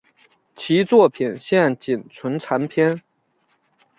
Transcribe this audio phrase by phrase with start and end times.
[0.55, 2.99] 其作品现仅存残篇。